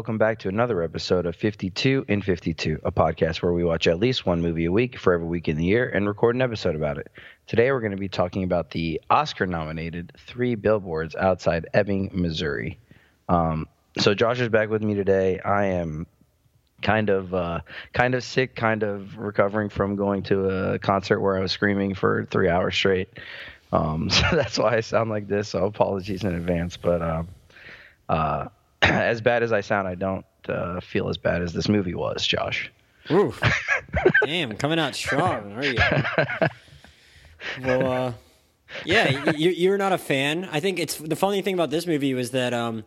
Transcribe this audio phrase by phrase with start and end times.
[0.00, 3.98] welcome back to another episode of 52 in 52, a podcast where we watch at
[3.98, 6.74] least one movie a week for every week in the year and record an episode
[6.74, 7.12] about it.
[7.46, 12.78] Today we're going to be talking about the Oscar nominated Three Billboards Outside Ebbing, Missouri.
[13.28, 13.68] Um,
[13.98, 15.38] so Josh is back with me today.
[15.38, 16.06] I am
[16.80, 17.60] kind of uh,
[17.92, 21.94] kind of sick, kind of recovering from going to a concert where I was screaming
[21.94, 23.10] for three hours straight.
[23.70, 25.50] Um, so that's why I sound like this.
[25.50, 26.78] So apologies in advance.
[26.78, 27.28] But um,
[28.08, 28.48] uh,
[28.82, 32.26] as bad as I sound, I don't uh, feel as bad as this movie was,
[32.26, 32.70] Josh.
[33.10, 33.34] Ooh,
[34.24, 35.78] damn, coming out strong, are you?
[37.62, 38.12] well, uh,
[38.84, 40.48] yeah, you, you're not a fan.
[40.50, 42.84] I think it's the funny thing about this movie was that um,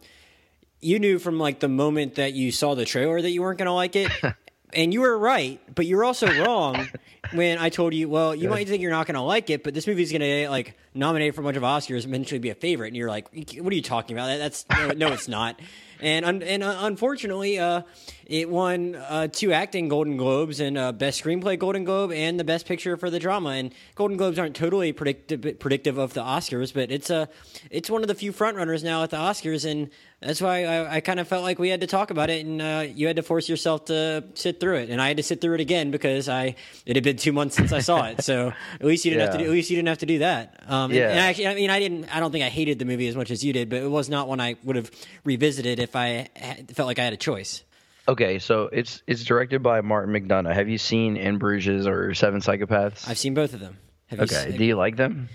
[0.80, 3.68] you knew from like the moment that you saw the trailer that you weren't going
[3.68, 4.12] to like it.
[4.74, 6.88] and you were right, but you were also wrong
[7.32, 9.74] when I told you, well, you might think you're not going to like it, but
[9.74, 12.56] this movie's going to like nominate for a bunch of Oscars and eventually be a
[12.56, 12.88] favorite.
[12.88, 13.28] And you're like,
[13.58, 14.38] what are you talking about?
[14.38, 15.60] That's no, no it's not.
[16.04, 17.84] And and uh, unfortunately, uh,
[18.26, 22.44] it won uh, two acting Golden Globes and uh, Best Screenplay Golden Globe and the
[22.44, 23.52] Best Picture for the drama.
[23.52, 27.26] And Golden Globes aren't totally predictive predictive of the Oscars, but it's a uh,
[27.70, 29.90] it's one of the few frontrunners now at the Oscars, and
[30.20, 32.62] that's why I, I kind of felt like we had to talk about it, and
[32.62, 35.40] uh, you had to force yourself to sit through it, and I had to sit
[35.40, 36.56] through it again because I
[36.86, 38.24] it had been two months since I saw it.
[38.24, 39.32] So at least you didn't yeah.
[39.32, 40.64] have to do, at least you didn't have to do that.
[40.68, 41.04] Um, yeah.
[41.04, 42.16] And, and actually, I mean, I didn't.
[42.16, 44.10] I don't think I hated the movie as much as you did, but it was
[44.10, 44.92] not one I would have
[45.24, 46.30] revisited if I
[46.74, 47.64] felt like I had a choice.
[48.08, 50.54] Okay, so it's it's directed by Martin McDonagh.
[50.54, 53.08] Have you seen In Bruges or Seven Psychopaths?
[53.08, 53.78] I've seen both of them.
[54.08, 55.30] Have okay, you, do you like them?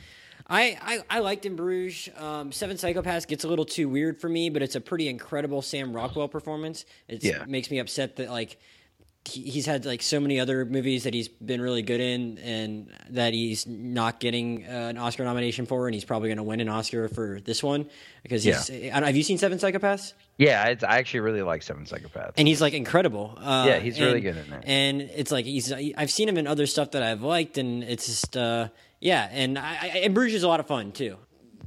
[0.47, 2.11] I, I, I liked In Bruges.
[2.17, 5.63] Um, Seven Psychopaths gets a little too weird for me, but it's a pretty incredible
[5.63, 6.85] Sam Rockwell performance.
[7.07, 7.45] It yeah.
[7.47, 8.59] makes me upset that like
[9.33, 13.33] he's had like so many other movies that he's been really good in and that
[13.33, 16.69] he's not getting uh, an Oscar nomination for and he's probably going to win an
[16.69, 17.89] Oscar for this one
[18.23, 18.99] because he's yeah.
[18.99, 20.15] have you seen Seven Psychopaths?
[20.37, 22.35] Yeah, I actually really like Seven Psychopaths.
[22.37, 23.37] And he's like incredible.
[23.37, 24.65] Uh, yeah, he's really good in it.
[24.67, 28.07] And it's like he's I've seen him in other stuff that I've liked and it's
[28.07, 28.69] just uh,
[29.01, 31.17] yeah, and I, I, and Bruges is a lot of fun too.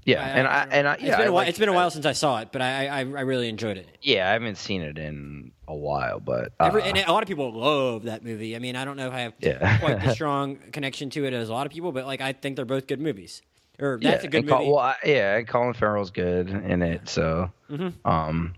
[0.03, 1.33] Yeah, I, and I and I, yeah, it's been a while.
[1.33, 3.77] Like, it's been a while since I saw it, but I, I I really enjoyed
[3.77, 3.87] it.
[4.01, 7.27] Yeah, I haven't seen it in a while, but uh, Every, and a lot of
[7.27, 8.55] people love that movie.
[8.55, 9.77] I mean, I don't know if I have yeah.
[9.77, 12.55] quite the strong connection to it as a lot of people, but like I think
[12.55, 13.41] they're both good movies.
[13.79, 14.65] Or that's yeah, a good movie.
[14.65, 18.07] Col- well, yeah, Colin Farrell's good in it, so mm-hmm.
[18.07, 18.53] um,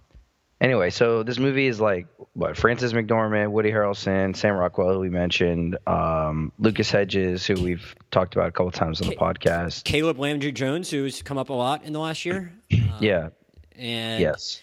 [0.63, 5.09] anyway, so this movie is like what Frances McDormand, Woody Harrelson, Sam Rockwell, who we
[5.09, 10.17] mentioned, um, Lucas Hedges, who we've talked about a couple times on the podcast, Caleb
[10.17, 12.51] Landry Jones, who's come up a lot in the last year.
[12.73, 13.29] Uh, yeah,
[13.75, 14.61] and yes,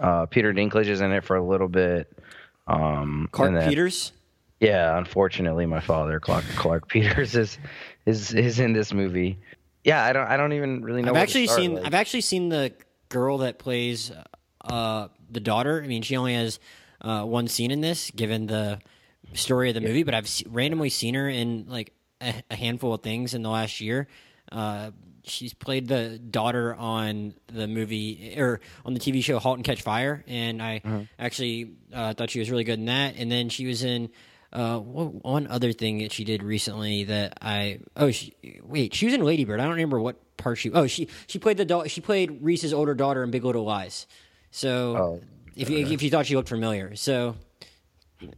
[0.00, 2.10] uh, Peter Dinklage is in it for a little bit.
[2.66, 4.12] Um, Clark then, Peters.
[4.58, 7.58] Yeah, unfortunately, my father, Clark, Clarke Peters, is
[8.06, 9.38] is is in this movie.
[9.84, 11.10] Yeah, I don't I don't even really know.
[11.10, 11.86] I've actually seen like.
[11.86, 12.72] I've actually seen the
[13.08, 14.10] girl that plays
[14.64, 15.82] uh, the daughter.
[15.82, 16.58] I mean, she only has
[17.00, 18.80] uh, one scene in this, given the
[19.34, 23.02] story of the movie, but I've randomly seen her in like a, a handful of
[23.02, 24.08] things in the last year.
[24.50, 24.90] Uh,
[25.24, 29.82] she's played the daughter on the movie or on the TV show *Halt and Catch
[29.82, 31.02] Fire*, and I mm-hmm.
[31.18, 33.14] actually uh, thought she was really good in that.
[33.16, 34.10] And then she was in
[34.52, 39.14] uh, one other thing that she did recently that I oh she, wait she was
[39.14, 39.60] in Lady Bird.
[39.60, 42.72] I don't remember what part she oh she she played the da- she played Reese's
[42.72, 44.06] older daughter in Big Little Lies.
[44.50, 45.20] So oh,
[45.56, 47.36] if you if you thought she looked familiar, so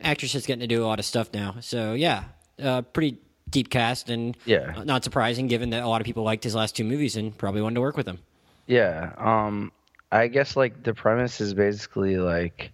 [0.00, 1.56] actress is getting to do a lot of stuff now.
[1.60, 2.24] So yeah,
[2.62, 3.18] uh, pretty
[3.48, 6.76] deep cast and yeah, not surprising given that a lot of people liked his last
[6.76, 8.18] two movies and probably wanted to work with him.
[8.66, 9.72] Yeah, um,
[10.10, 12.72] I guess like the premise is basically like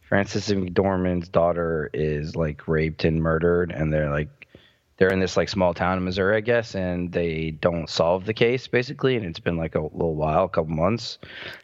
[0.00, 4.39] Frances McDormand's daughter is like raped and murdered, and they're like
[5.00, 8.34] they're in this like small town in Missouri, I guess, and they don't solve the
[8.34, 11.18] case basically, and it's been like a little while, a couple months,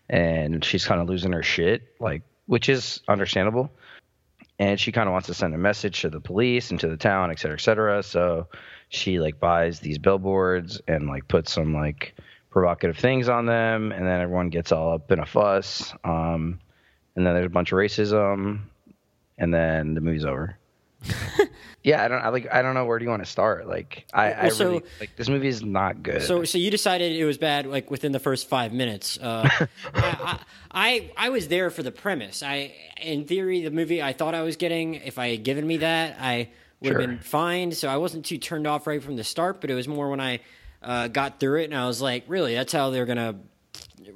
[0.08, 3.70] and she's kind of losing her shit, like which is understandable,
[4.58, 6.96] and she kind of wants to send a message to the police and to the
[6.96, 8.02] town, et cetera, et cetera.
[8.02, 8.48] So
[8.88, 12.14] she like buys these billboards and like puts some like
[12.48, 16.58] provocative things on them, and then everyone gets all up in a fuss, um,
[17.14, 18.60] and then there's a bunch of racism,
[19.36, 20.56] and then the movie's over.
[21.82, 22.20] yeah, I don't.
[22.20, 22.52] I like.
[22.52, 23.66] I don't know where do you want to start.
[23.66, 26.22] Like, I, well, I so, really like this movie is not good.
[26.22, 29.18] So, so you decided it was bad like within the first five minutes.
[29.20, 29.48] Uh,
[29.94, 30.38] I,
[30.70, 32.42] I, I was there for the premise.
[32.42, 34.94] I, in theory, the movie I thought I was getting.
[34.94, 36.50] If I had given me that, I
[36.80, 37.00] would sure.
[37.00, 37.72] have been fine.
[37.72, 39.60] So I wasn't too turned off right from the start.
[39.60, 40.40] But it was more when I
[40.82, 43.36] uh, got through it, and I was like, really, that's how they're gonna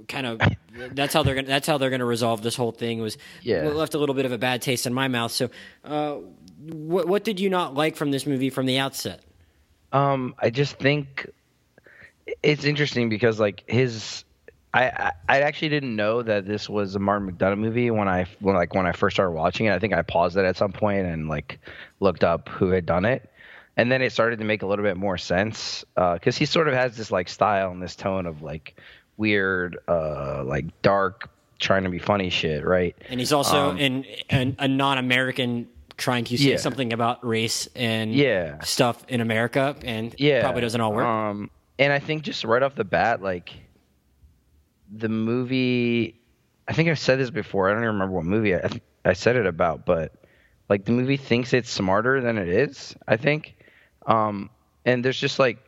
[0.09, 0.41] kind of
[0.93, 3.63] that's how they're gonna that's how they're gonna resolve this whole thing was yeah.
[3.63, 5.51] left a little bit of a bad taste in my mouth so
[5.85, 6.17] uh,
[6.61, 9.21] what what did you not like from this movie from the outset
[9.93, 11.31] um i just think
[12.43, 14.25] it's interesting because like his
[14.73, 18.55] I, I actually didn't know that this was a Martin McDonagh movie when I when
[18.55, 19.73] like when I first started watching it.
[19.73, 21.59] I think I paused it at some point and like
[21.99, 23.29] looked up who had done it,
[23.77, 26.69] and then it started to make a little bit more sense because uh, he sort
[26.69, 28.77] of has this like style and this tone of like
[29.17, 32.97] weird, uh, like dark, trying to be funny shit, right?
[33.09, 35.69] And he's also um, in, in a non-American
[36.01, 36.57] trying to say yeah.
[36.57, 38.61] something about race and yeah.
[38.63, 41.07] stuff in America, and yeah, probably doesn't all work.
[41.07, 43.53] Um, and I think just right off the bat, like
[44.91, 46.17] the movie.
[46.67, 47.69] I think I've said this before.
[47.69, 48.69] I don't even remember what movie I,
[49.05, 50.13] I said it about, but
[50.69, 52.95] like the movie thinks it's smarter than it is.
[53.07, 53.57] I think,
[54.07, 54.51] um,
[54.85, 55.59] and there's just like,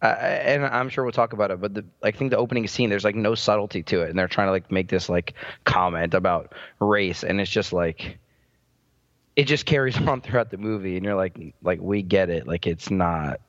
[0.00, 2.90] I, and I'm sure we'll talk about it, but the, I think the opening scene
[2.90, 5.34] there's like no subtlety to it, and they're trying to like make this like
[5.64, 8.18] comment about race, and it's just like,
[9.36, 12.66] it just carries on throughout the movie, and you're like, like we get it, like
[12.66, 13.40] it's not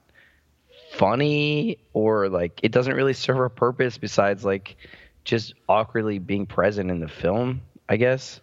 [0.94, 4.78] funny or like it doesn't really serve a purpose besides like
[5.26, 7.62] just awkwardly being present in the film.
[7.90, 8.42] I guess.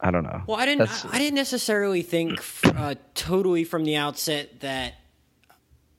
[0.00, 0.42] I don't know.
[0.46, 0.80] Well, I didn't.
[0.80, 4.94] That's, I didn't necessarily think uh, totally from the outset that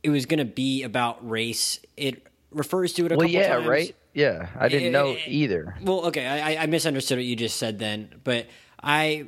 [0.04, 1.80] it was going to be about race.
[1.98, 2.22] It
[2.52, 3.68] refers to it a well, couple yeah, times.
[3.68, 3.96] right.
[4.14, 5.76] Yeah, I didn't it, know it, either.
[5.82, 8.46] Well, okay, I, I, misunderstood what you just said then, but
[8.82, 9.26] I,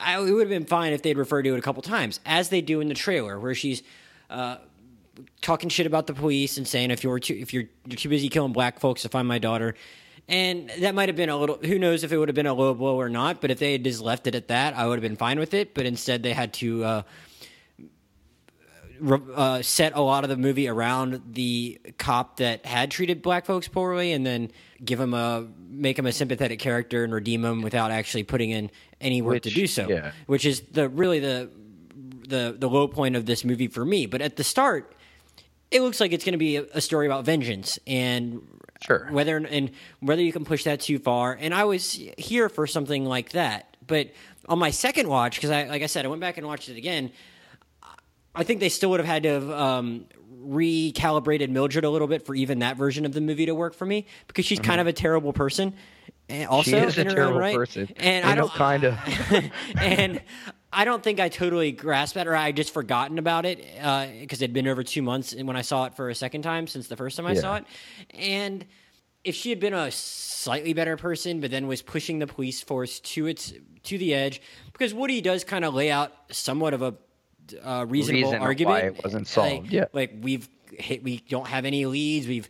[0.00, 2.48] I it would have been fine if they'd referred to it a couple times, as
[2.48, 3.82] they do in the trailer, where she's
[4.28, 4.56] uh,
[5.40, 8.28] talking shit about the police and saying if you're too if you're you're too busy
[8.28, 9.74] killing black folks to find my daughter.
[10.28, 11.56] And that might have been a little.
[11.56, 13.40] Who knows if it would have been a low blow or not?
[13.40, 15.54] But if they had just left it at that, I would have been fine with
[15.54, 15.74] it.
[15.74, 17.02] But instead, they had to uh,
[19.34, 23.66] uh, set a lot of the movie around the cop that had treated black folks
[23.66, 24.52] poorly, and then
[24.84, 28.70] give him a make him a sympathetic character and redeem him without actually putting in
[29.00, 29.88] any work which, to do so.
[29.88, 30.12] Yeah.
[30.26, 31.50] Which is the really the
[32.28, 34.06] the the low point of this movie for me.
[34.06, 34.94] But at the start,
[35.70, 38.40] it looks like it's going to be a, a, story about vengeance and
[38.82, 39.70] sure whether and
[40.00, 41.36] whether you can push that too far.
[41.38, 44.10] And I was here for something like that, but
[44.48, 46.76] on my second watch, because I like I said, I went back and watched it
[46.76, 47.10] again.
[48.34, 50.06] I think they still would have had to have um,
[50.40, 53.86] recalibrated Mildred a little bit for even that version of the movie to work for
[53.86, 54.68] me because she's mm-hmm.
[54.68, 55.74] kind of a terrible person.
[56.30, 57.54] And also, she is a terrible right.
[57.54, 58.98] person, and I, I don't kind of,
[59.80, 60.22] and
[60.72, 64.44] I don't think I totally grasped that, or I just forgotten about it because uh,
[64.44, 66.86] it'd been over two months and when I saw it for a second time since
[66.86, 67.40] the first time I yeah.
[67.40, 67.64] saw it.
[68.10, 68.64] And
[69.24, 73.00] if she had been a slightly better person, but then was pushing the police force
[73.00, 74.40] to its to the edge,
[74.72, 76.94] because Woody does kind of lay out somewhat of a
[77.62, 78.82] uh, reasonable Reason argument.
[78.82, 79.64] Why it wasn't solved?
[79.64, 82.26] Like, yeah, like we've hit, we don't have any leads.
[82.26, 82.48] We've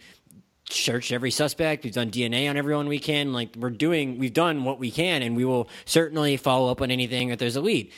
[0.72, 1.84] searched every suspect.
[1.84, 3.32] We've done DNA on everyone we can.
[3.32, 6.90] Like we're doing, we've done what we can, and we will certainly follow up on
[6.90, 7.90] anything if there's a lead.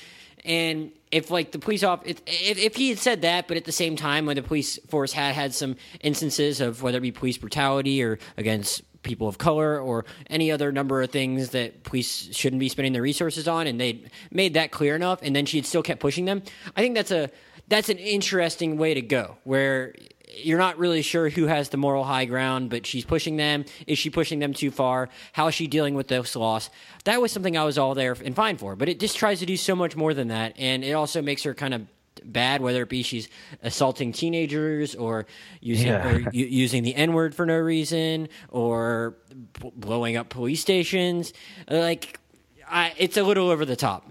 [0.44, 3.72] And if like the police off, if, if he had said that, but at the
[3.72, 7.38] same time, when the police force had had some instances of whether it be police
[7.38, 12.60] brutality or against people of color or any other number of things that police shouldn't
[12.60, 15.66] be spending their resources on, and they made that clear enough, and then she had
[15.66, 16.42] still kept pushing them.
[16.76, 17.30] I think that's a
[17.68, 19.94] that's an interesting way to go, where
[20.36, 23.64] you're not really sure who has the moral high ground, but she's pushing them.
[23.86, 25.08] Is she pushing them too far?
[25.32, 26.70] How is she dealing with this loss?
[27.04, 29.46] That was something I was all there and fine for, but it just tries to
[29.46, 31.86] do so much more than that, and it also makes her kind of
[32.24, 33.28] bad, whether it be she's
[33.62, 35.26] assaulting teenagers or
[35.60, 36.06] using yeah.
[36.06, 39.16] or using the N word for no reason or
[39.60, 41.32] b- blowing up police stations.
[41.68, 42.20] Like,
[42.68, 44.08] I, it's a little over the top.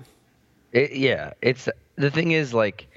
[0.71, 2.87] It, yeah, it's the thing is like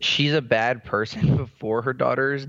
[0.00, 2.46] she's a bad person before her daughter's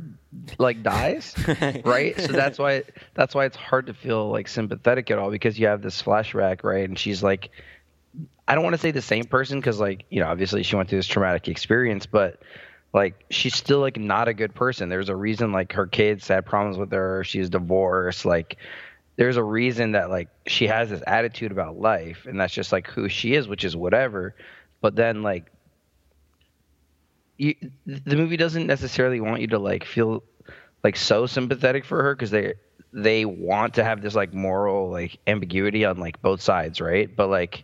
[0.57, 1.33] like dies
[1.83, 2.19] right.
[2.19, 2.83] so that's why
[3.15, 6.63] that's why it's hard to feel like sympathetic at all because you have this flashback
[6.63, 6.87] right?
[6.87, 7.49] And she's like
[8.47, 10.89] i don't want to say the same person because like you know obviously she went
[10.89, 12.39] through this traumatic experience but
[12.93, 14.89] like she's still like not a good person.
[14.89, 18.57] There's a reason like her kids had problems with her she's divorced like
[19.15, 22.87] there's a reason that like she has this attitude about life and that's just like
[22.87, 24.35] who she is which is whatever.
[24.81, 25.51] But then like
[27.39, 27.55] you,
[27.85, 30.23] the movie doesn't necessarily want you to like feel
[30.83, 32.53] like so sympathetic for her because they
[32.91, 37.15] they want to have this like moral like ambiguity on like both sides, right?
[37.15, 37.63] But like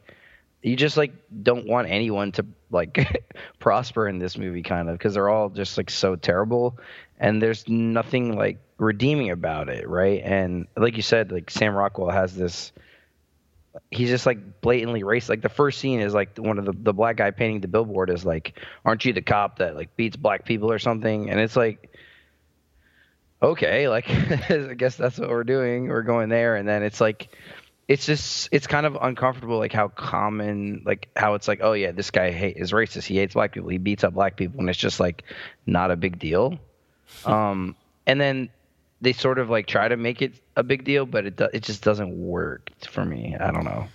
[0.62, 1.12] you just like
[1.44, 3.25] don't want anyone to like
[3.60, 6.79] prosper in this movie kind of because they're all just like so terrible
[7.20, 10.22] and there's nothing like redeeming about it, right?
[10.24, 12.72] And like you said, like Sam Rockwell has this
[13.91, 15.29] he's just like blatantly racist.
[15.29, 18.10] Like the first scene is like one of the the black guy painting the billboard
[18.10, 21.55] is like, "Aren't you the cop that like beats black people or something?" And it's
[21.55, 21.91] like,
[23.41, 24.10] okay, like
[24.50, 25.88] I guess that's what we're doing.
[25.88, 27.29] We're going there, and then it's like,
[27.88, 31.91] it's just it's kind of uncomfortable, like how common, like how it's like, oh yeah,
[31.91, 33.05] this guy hate, is racist.
[33.05, 33.70] He hates black people.
[33.70, 35.24] He beats up black people, and it's just like
[35.65, 36.60] not a big deal.
[37.25, 37.75] um,
[38.08, 38.50] and then
[39.02, 41.64] they sort of like try to make it a big deal, but it do, it
[41.64, 43.36] just doesn't work for me.
[43.40, 43.88] I don't know.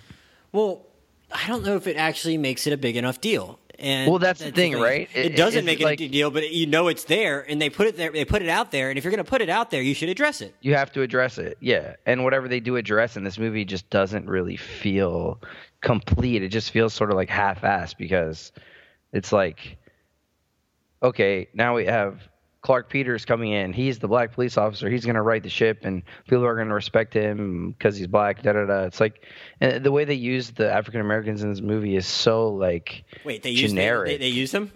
[0.51, 0.85] Well,
[1.31, 3.57] I don't know if it actually makes it a big enough deal.
[3.79, 5.09] And Well, that's the thing, right?
[5.15, 7.59] It, It- doesn't make it like- a big deal, but you know it's there, and
[7.59, 8.11] they put it there.
[8.11, 9.95] They put it out there, and if you're going to put it out there, you
[9.95, 10.53] should address it.
[10.61, 11.95] You have to address it, yeah.
[12.05, 15.39] And whatever they do address in this movie just doesn't really feel
[15.81, 16.43] complete.
[16.43, 18.51] It just feels sort of like half-assed because
[19.13, 19.77] it's like,
[21.01, 22.21] okay, now we have
[22.61, 23.73] Clarke Peters coming in.
[23.73, 24.89] He's the black police officer.
[24.89, 28.07] He's going to right the ship, and people are going to respect him because he's
[28.07, 28.43] black.
[28.43, 28.83] Da da da.
[28.83, 29.25] It's like
[29.59, 33.41] and the way they use the African Americans in this movie is so like Wait,
[33.43, 34.07] they use generic.
[34.07, 34.71] They, they, they use them.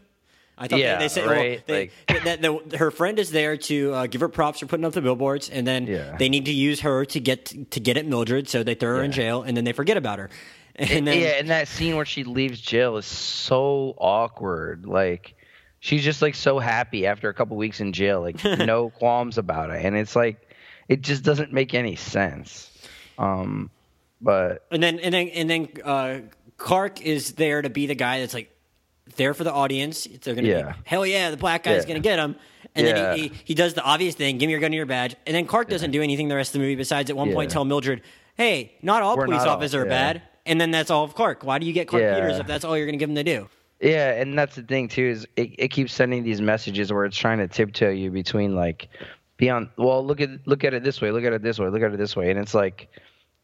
[0.57, 3.29] I thought Yeah, they, they said right, well, they, like- that, the, her friend is
[3.29, 6.15] there to uh, give her props for putting up the billboards, and then Yeah.
[6.17, 9.03] they need to use her to get to get at Mildred, so they throw her
[9.03, 10.29] in jail, and then they forget about her.
[10.77, 14.85] And then yeah, and that scene where she leaves jail is so awkward.
[14.85, 15.33] Like
[15.85, 19.69] she's just like so happy after a couple weeks in jail, like no qualms about
[19.69, 20.49] it, and it's like
[20.89, 22.71] it just doesn't make any sense.
[23.19, 23.69] Um,
[24.21, 26.19] but and then and then and then uh,
[26.57, 28.51] Clark is there to be the guy that's like
[29.15, 30.05] there for the audience.
[30.21, 30.71] They're gonna Yeah.
[30.71, 31.87] be hell yeah, the black guy's Yeah.
[31.89, 32.35] gonna get him.
[32.73, 32.93] And Yeah.
[32.93, 35.15] then he, he, he does the obvious thing, give me your gun and your badge.
[35.25, 37.49] And then Clark doesn't do anything the rest of the movie besides at one point
[37.51, 38.01] tell Mildred,
[38.35, 39.89] hey, not all We're police not all- officers are yeah.
[40.13, 40.21] bad.
[40.47, 41.43] And then that's all of Clark.
[41.43, 42.03] Why do you get Clark.
[42.03, 43.47] Peters if that's all you're gonna give him to do?
[43.79, 47.17] Yeah, and that's the thing too is it, it keeps sending these messages where it's
[47.17, 48.89] trying to tiptoe you between like
[49.38, 51.67] be on well look at look at it this way, look at it this way,
[51.70, 52.89] look at it this way, and it's like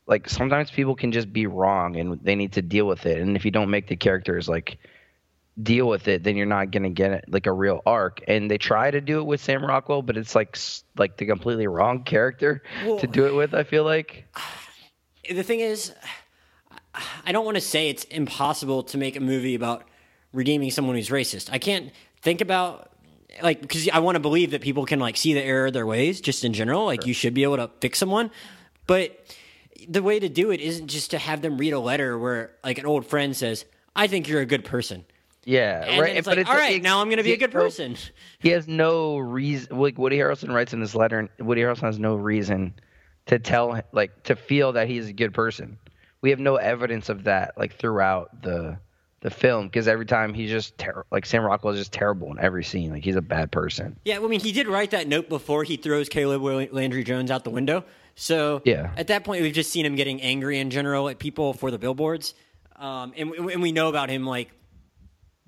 [0.07, 3.35] like sometimes people can just be wrong and they need to deal with it, and
[3.35, 4.77] if you don't make the characters like
[5.61, 8.21] deal with it, then you're not gonna get it, like a real arc.
[8.27, 10.57] And they try to do it with Sam Rockwell, but it's like
[10.97, 13.53] like the completely wrong character Well- to do it with.
[13.53, 14.25] I feel like
[15.29, 15.93] the thing is,
[17.25, 19.83] I don't want to say it's impossible to make a movie about
[20.33, 21.49] redeeming someone who's racist.
[21.51, 22.91] I can't think about
[23.41, 25.85] like because I want to believe that people can like see the error of their
[25.85, 26.85] ways just in general.
[26.85, 28.31] Like you should be able to fix someone,
[28.87, 29.17] but
[29.87, 32.77] the way to do it isn't just to have them read a letter where like
[32.77, 35.05] an old friend says, "I think you're a good person,"
[35.43, 36.15] yeah, and right.
[36.17, 37.95] it's but like, "All right, it- now I'm going to be a good person."
[38.39, 41.99] he has no reason like woody harrelson writes in this letter and woody harrelson has
[41.99, 42.73] no reason
[43.27, 45.77] to tell like to feel that he's a good person
[46.21, 48.77] we have no evidence of that like throughout the
[49.21, 52.39] the film because every time he's just ter- like sam rockwell is just terrible in
[52.39, 55.07] every scene like he's a bad person Yeah, well, I mean, he did write that
[55.07, 56.41] note before he throws Caleb
[56.73, 57.83] Landry Jones out the window.
[58.15, 58.91] So Yeah.
[58.97, 61.77] at that point, we've just seen him getting angry in general at people for the
[61.79, 62.33] billboards,
[62.75, 64.49] um, and, we- and we know about him like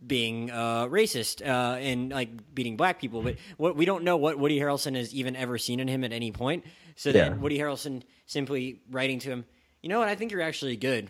[0.06, 3.22] being uh, racist uh, and like beating black people.
[3.22, 6.12] But what we don't know what Woody Harrelson has even ever seen in him at
[6.14, 6.66] any point.
[6.96, 7.30] So Yeah.
[7.30, 9.46] then Woody Harrelson simply writing to him,
[9.82, 10.10] you know what?
[10.10, 11.10] I think you're actually good.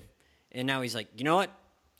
[0.51, 1.49] And now he's like, you know what?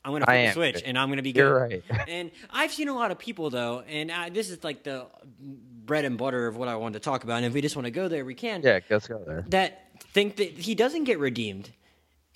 [0.04, 0.84] I'm going to flip the switch good.
[0.84, 1.40] and I'm going to be good.
[1.40, 1.82] You're right.
[2.08, 5.06] and I've seen a lot of people though, and uh, this is like the
[5.84, 7.36] bread and butter of what I wanted to talk about.
[7.36, 8.62] And if we just want to go there, we can.
[8.62, 11.70] yeah let's go there That think that he doesn't get redeemed.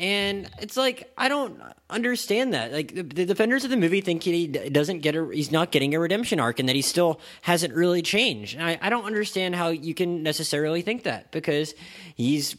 [0.01, 1.61] And it's like I don't
[1.91, 2.73] understand that.
[2.73, 5.93] Like the, the defenders of the movie think he doesn't get a, he's not getting
[5.95, 8.55] a redemption arc, and that he still hasn't really changed.
[8.55, 11.75] And I, I don't understand how you can necessarily think that because
[12.15, 12.55] he's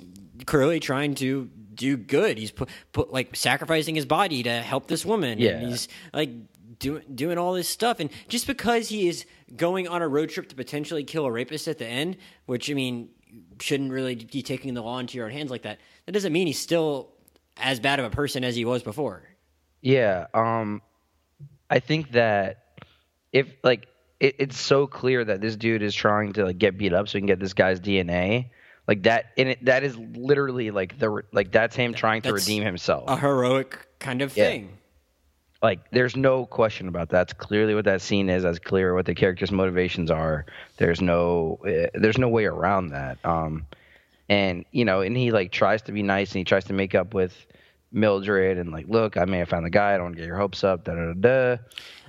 [0.45, 1.49] clearly trying to
[1.79, 2.37] do good.
[2.37, 5.39] He's put, put like sacrificing his body to help this woman.
[5.39, 5.51] Yeah.
[5.51, 6.29] and he's like
[6.77, 7.99] doing doing all this stuff.
[7.99, 11.67] And just because he is going on a road trip to potentially kill a rapist
[11.67, 13.09] at the end, which I mean
[13.59, 15.79] shouldn't really be taking the law into your own hands like that.
[16.05, 17.11] That doesn't mean he's still
[17.57, 19.23] as bad of a person as he was before.
[19.81, 20.81] Yeah, um,
[21.69, 22.63] I think that
[23.31, 23.87] if like
[24.19, 27.17] it, it's so clear that this dude is trying to like get beat up so
[27.17, 28.49] he can get this guy's DNA,
[28.89, 32.43] like that, and it, that is literally like the like that's him trying to That's
[32.47, 33.05] redeem himself.
[33.07, 34.45] A heroic kind of Yeah.
[34.47, 34.69] thing.
[35.61, 37.17] like there's no question about that.
[37.17, 38.41] That's clearly what that scene is.
[38.43, 40.45] That's clear what the character's motivations are.
[40.77, 43.17] There's no uh, there's no way around that.
[43.23, 43.67] Um,
[44.27, 46.95] and you know, and he like tries to be nice and he tries to make
[46.95, 47.45] up with
[47.91, 49.93] Mildred and like, look, I may have found the guy.
[49.93, 50.83] I don't want to get your hopes up.
[50.85, 51.55] Da da da.
[51.55, 51.57] da.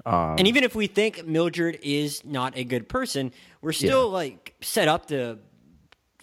[0.06, 3.32] Um, And even if we think Mildred is not a good person,
[3.62, 5.38] we're still like set up to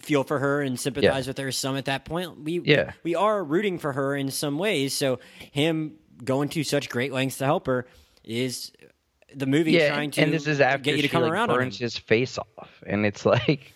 [0.08, 1.30] feel for her and sympathize Yeah.
[1.30, 2.40] with her some at that point.
[2.42, 2.92] We Yeah.
[3.04, 4.94] we are rooting for her in some ways.
[4.94, 5.20] So
[5.52, 7.86] him going to such great lengths to help her
[8.24, 8.72] is
[9.34, 11.30] the movie yeah, trying to and this is after get you to she, come like,
[11.32, 13.74] around burns his face off, and it's like,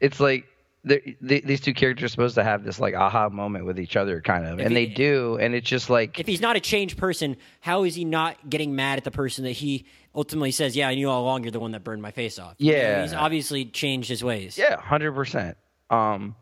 [0.00, 0.44] it's like.
[0.86, 4.46] These two characters are supposed to have this like aha moment with each other, kind
[4.46, 7.36] of, and he- they do, and it's just like if he's not a changed person,
[7.60, 10.94] how is he not getting mad at the person that he ultimately says, "Yeah, I
[10.94, 13.02] knew all along you're the one that burned my face off." Yeah.
[13.02, 14.56] he's obviously changed his ways.
[14.56, 15.56] Yeah, hundred percent.
[15.90, 16.36] Um,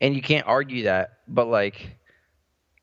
[0.00, 1.96] and you can't argue that, but like,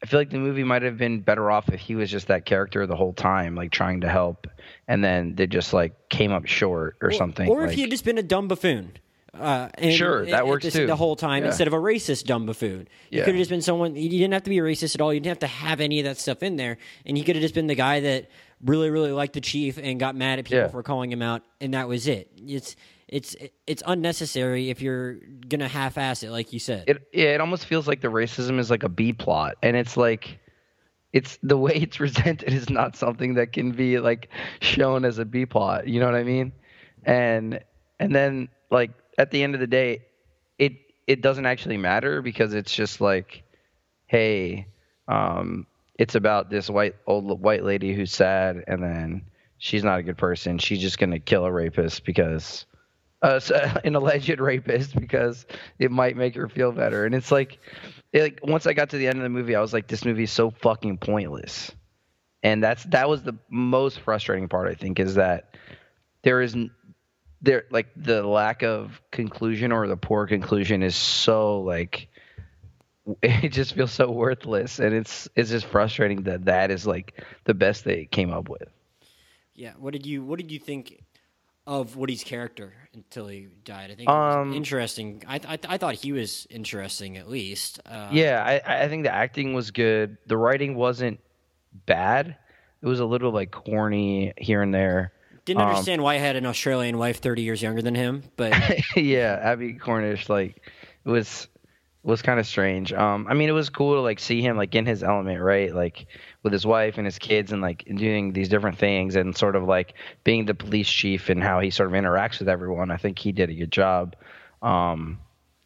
[0.01, 2.45] I feel like the movie might have been better off if he was just that
[2.45, 4.47] character the whole time, like trying to help,
[4.87, 7.49] and then they just like came up short or, something.
[7.49, 8.93] Or if he had just been a dumb buffoon.
[9.33, 10.87] Uh, and Sure, that at works this- too.
[10.87, 11.49] The whole time Yeah.
[11.49, 12.87] instead of a racist dumb buffoon.
[13.09, 13.23] You Yeah.
[13.25, 13.95] could have just been someone.
[13.95, 15.13] You didn't have to be a racist at all.
[15.13, 17.41] You didn't have to have any of that stuff in there, and he could have
[17.41, 18.29] just been the guy that
[18.63, 20.67] really, really liked the chief and got mad at people Yeah.
[20.67, 22.29] for calling him out, and that was it.
[22.45, 22.75] It's
[23.07, 23.35] it's
[23.67, 25.15] it's unnecessary if you're
[25.49, 26.85] gonna half-ass it, like you said.
[26.87, 29.95] it yeah, it almost feels like the racism is like a B plot, and it's
[29.97, 30.39] like
[31.13, 34.29] it's the way it's presented is not something that can be like
[34.61, 35.87] shown as a B plot.
[35.87, 36.51] You know what I mean?
[37.05, 37.59] And
[37.99, 40.03] and then like at the end of the day,
[40.57, 40.73] it
[41.07, 43.43] it doesn't actually matter because it's just like,
[44.07, 44.67] hey,
[45.07, 49.23] um, it's about this white old white lady who's sad, and then
[49.57, 50.57] she's not a good person.
[50.57, 52.65] She's just gonna kill a rapist because
[53.21, 53.39] uh,
[53.83, 55.45] an alleged rapist because
[55.79, 57.05] it might make her feel better.
[57.05, 57.59] And it's like,
[58.13, 60.05] it, like once I got to the end of the movie, I was like, this
[60.05, 61.71] movie is so fucking pointless.
[62.43, 64.67] And that's that was the most frustrating part.
[64.67, 65.55] I think is that
[66.23, 66.71] there is n-
[67.41, 72.07] there like the lack of conclusion or the poor conclusion is so like
[73.21, 77.53] it just feels so worthless and it's it's just frustrating that that is like the
[77.53, 78.69] best they came up with
[79.55, 79.73] Yeah.
[79.77, 81.03] What did you What did you think
[81.67, 83.91] of Woody's character until he died?
[83.91, 85.23] I think it was Um, interesting.
[85.27, 87.79] I, I I thought he was interesting at least.
[87.85, 90.17] Uh, Yeah, I, I think the acting was good.
[90.27, 91.19] The writing wasn't
[91.85, 92.35] bad.
[92.81, 95.13] It was a little like corny here and there.
[95.45, 98.53] Didn't Um, understand why he had an Australian wife thirty years younger than him, but
[98.95, 100.61] yeah, Abbie Cornish, like
[101.05, 101.47] it was
[102.03, 102.91] was kind of strange.
[102.93, 105.73] Um, I mean, it was cool to like see him like in his element, right?
[105.73, 106.07] Like
[106.43, 109.63] with his wife and his kids, and like doing these different things, and sort of
[109.63, 109.93] like
[110.23, 112.91] being the police chief and how he sort of interacts with everyone.
[112.91, 114.15] I think he did a good job.
[114.61, 115.19] Um,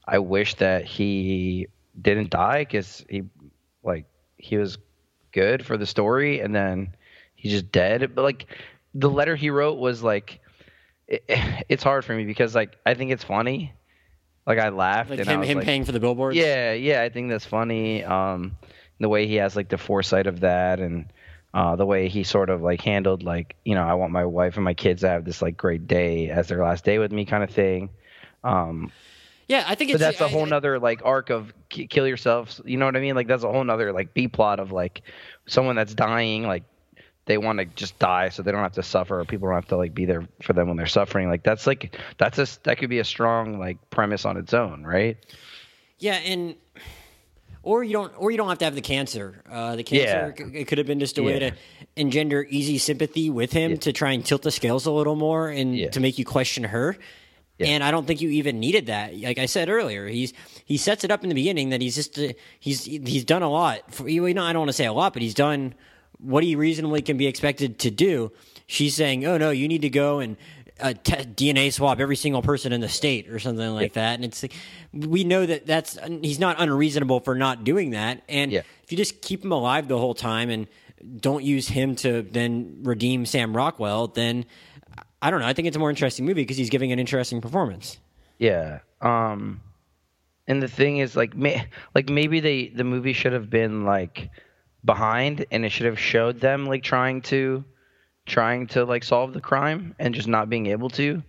[0.07, 1.67] I wish that he
[2.01, 3.23] didn't die because he
[3.83, 4.05] like
[4.37, 4.77] he was
[5.31, 6.95] good for the story, and then
[7.35, 8.13] he's just dead.
[8.15, 8.45] But like
[8.95, 10.39] the letter he wrote was like
[11.07, 11.23] it,
[11.69, 13.73] it's hard for me because like I think it's funny.
[14.47, 16.37] Like I laughed like and I him him like, paying for the billboards.
[16.37, 18.03] yeah, yeah, I think that's funny.
[18.03, 18.57] Um,
[18.99, 21.11] the way he has like the foresight of that, and
[21.53, 24.55] uh, the way he sort of like handled like you know I want my wife
[24.55, 27.25] and my kids to have this like great day as their last day with me
[27.25, 27.89] kind of thing.
[28.43, 28.91] Um,
[29.47, 29.63] yeah.
[29.67, 32.61] I think but that's a whole I- nother like arc of ki- kill yourself.
[32.65, 33.15] You know what I mean?
[33.15, 35.01] Like that's a whole nother like B plot of like
[35.47, 36.63] someone that's dying like
[37.25, 39.67] they want to just die so they don't have to suffer or people don't have
[39.67, 42.77] to like be there for them when they're suffering like that's like that's a that
[42.77, 45.17] could be a strong like premise on its own right
[45.97, 46.55] Yeah, and
[47.63, 49.41] or you don't or you don't have to have the cancer.
[49.49, 50.45] Uh, the cancer Yeah.
[50.51, 51.49] c- it could have been just a way Yeah.
[51.51, 51.55] to
[51.95, 55.75] engender easy sympathy with him to try and tilt the scales a little more and
[55.75, 55.89] Yeah.
[55.89, 56.95] to make you question her.
[57.57, 57.67] Yeah.
[57.67, 59.17] And I don't think you even needed that.
[59.17, 60.33] Like I said earlier, he's
[60.65, 63.49] he sets it up in the beginning that he's just uh, he's he's done a
[63.49, 63.91] lot.
[63.93, 65.73] For, you know, I don't want to say a lot, but he's done
[66.19, 68.31] what he reasonably can be expected to do.
[68.67, 70.37] She's saying, "Oh no, you need to go and
[70.79, 71.23] uh, te-
[71.53, 74.53] DNA swab every single person in the state or something like that." And it's like,
[74.93, 78.23] we know that that's he's not unreasonable for not doing that.
[78.27, 78.61] And Yeah.
[78.83, 80.67] if you just keep him alive the whole time and
[81.21, 84.45] don't use him to then redeem Sam Rockwell, then
[85.21, 85.47] I don't know.
[85.47, 87.99] I think it's a more interesting movie because he's giving an interesting performance.
[88.39, 88.79] Yeah.
[89.01, 89.61] Um
[90.47, 94.29] and the thing is like may, like maybe they the movie should have been like
[94.85, 97.63] behind and it should have showed them like trying to
[98.25, 101.21] trying to like solve the crime and just not being able to.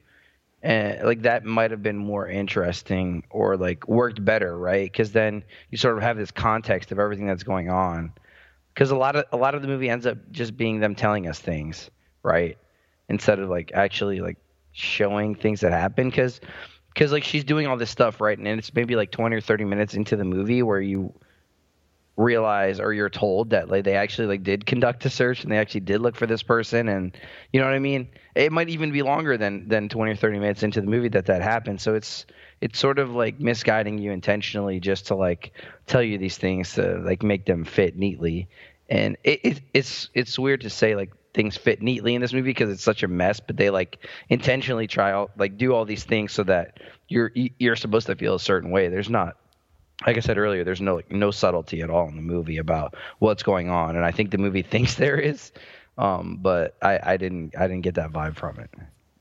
[0.63, 4.93] And like that might have been more interesting or like worked better, right?
[4.93, 8.13] Cuz then you sort of have this context of everything that's going on.
[8.75, 11.27] Cuz a lot of a lot of the movie ends up just being them telling
[11.29, 11.91] us things,
[12.23, 12.59] right?
[13.09, 14.39] Instead of like actually like
[14.73, 16.41] showing things that happen cuz
[16.93, 19.65] because like she's doing all this stuff right and it's maybe like 20 or 30
[19.65, 21.15] minutes into the movie where you
[22.17, 25.59] realize or you're told that like they actually like did conduct a search and they
[25.59, 27.15] actually did look for this person and
[27.53, 28.09] you know what i mean?
[28.35, 31.27] It might even be longer than than 20 or 30 minutes into the movie that
[31.27, 31.81] that happened.
[31.81, 32.27] So it's
[32.61, 35.53] it's sort of like misguiding you intentionally just to like
[35.87, 38.49] tell you these things to like make them fit neatly.
[38.89, 42.51] And it, it it's it's weird to say like things fit neatly in this movie
[42.51, 43.99] because it's such a mess but they like
[44.31, 48.35] intentionally try out like do all these things so that you're you're supposed to feel
[48.35, 48.89] a certain way.
[48.89, 49.37] There's not
[50.05, 52.95] like I said earlier, there's no like, no subtlety at all in the movie about
[53.19, 55.53] what's going on, and I think the movie thinks there is,
[55.97, 58.71] um, but I, I didn't I didn't get that vibe from it.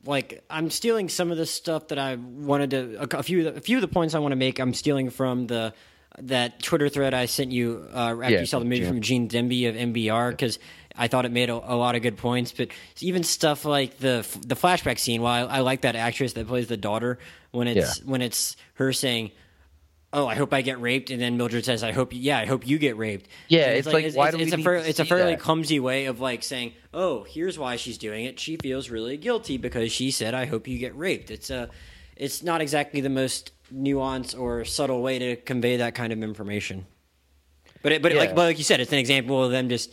[0.06, 3.62] like I'm stealing some of the stuff that I wanted to a, a few a
[3.62, 4.60] few of the points I want to make.
[4.60, 5.74] I'm stealing from the
[6.20, 8.88] that Twitter thread I sent you uh, after Yeah, you saw the movie Gene.
[8.88, 10.60] from Gene Demby of NPR because
[10.98, 12.54] I thought it made a, a lot of good points.
[12.54, 12.70] But
[13.02, 16.68] even stuff like the the flashback scene, while I, I like that actress that plays
[16.68, 17.18] the daughter
[17.52, 19.32] when it's when it's her saying.
[20.16, 22.66] Oh, I hope I get raped, and then Mildred says, "I hope, yeah, I hope
[22.66, 25.00] you get raped." Yeah, And it's like, why do we it's a need to it's
[25.02, 25.42] a fairly that?
[25.42, 28.40] clumsy way of like saying, "Oh, here's why she's doing it.
[28.40, 31.70] She feels really guilty because she said, "I hope you get raped." It's a
[32.16, 36.86] it's not exactly the most nuanced or subtle way to convey that kind of information.
[37.82, 38.20] But it, but Yeah.
[38.20, 39.92] like but like you said, it's an example of them just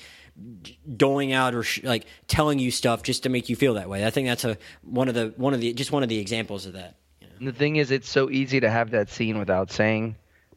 [0.96, 4.06] doling out or sh- like telling you stuff just to make you feel that way.
[4.06, 6.64] I think that's a one of the one of the just one of the examples
[6.66, 6.96] of that.
[7.42, 10.14] And the thing is, it's so easy to have that scene without saying,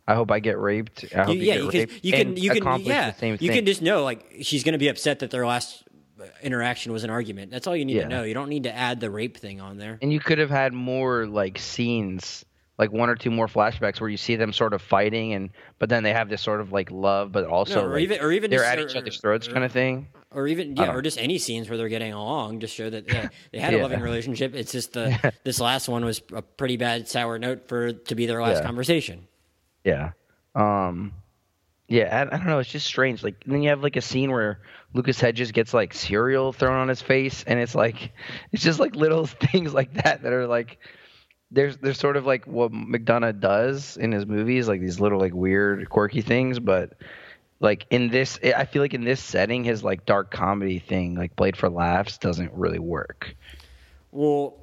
[0.08, 2.12] "I hope I get raped." I hope You- you, yeah, get you can raped," you
[2.12, 3.38] can you can yeah you thing.
[3.40, 5.84] can just know like she's going to be upset that their last
[6.22, 7.50] uh, interaction was an argument.
[7.50, 8.04] That's all you need Yeah.
[8.04, 8.24] to know.
[8.24, 9.98] You don't need to add the rape thing on there.
[10.00, 12.46] and you could have had more like scenes
[12.78, 15.88] like one or two more flashbacks where you see them sort of fighting and but
[15.90, 18.32] then they have this sort of like love but also No, or like, even- or
[18.32, 20.92] even they're just- at or- each other's throats or- kind of thing or even yeah,
[20.94, 23.82] or just any scenes where they're getting along, just show that yeah, they had a
[23.82, 24.54] loving relationship.
[24.54, 28.26] It's just the this last one was a pretty bad sour note for to be
[28.26, 28.66] their last Yeah.
[28.66, 29.28] conversation.
[29.86, 30.12] yeah
[30.56, 31.14] um
[31.88, 34.32] yeah I, I don't know it's just strange like then you have like a scene
[34.32, 34.60] where
[34.94, 38.12] lucas hedges gets like cereal thrown on his face and it's like
[38.52, 40.80] it's just like little things like that that are like
[41.52, 45.34] there's there's sort of like what mcdonagh does in his movies like these little like
[45.34, 46.94] weird quirky things but
[47.60, 51.36] like in this i feel like in this setting his like dark comedy thing like
[51.36, 53.36] played for laughs doesn't really work
[54.12, 54.58] Well,